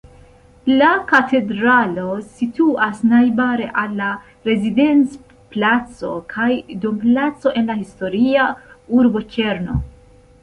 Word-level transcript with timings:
La 0.71 0.87
katedralo 1.09 2.05
situas 2.37 3.01
najbare 3.09 3.67
al 3.81 3.93
la 3.99 4.07
Rezidenz-placo 4.49 6.09
kaj 6.33 6.49
Dom-placo 6.87 7.53
en 7.61 7.69
la 7.73 7.75
historia 7.83 8.47
urbokerno. 9.01 9.77